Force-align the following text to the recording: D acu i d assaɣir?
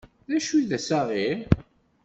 D 0.29 0.31
acu 0.37 0.51
i 0.61 0.63
d 0.69 0.71
assaɣir? 0.77 1.37